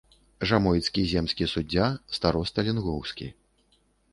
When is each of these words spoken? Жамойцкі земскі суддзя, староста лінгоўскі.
Жамойцкі 0.51 1.03
земскі 1.11 1.47
суддзя, 1.53 1.91
староста 2.17 2.67
лінгоўскі. 2.69 3.27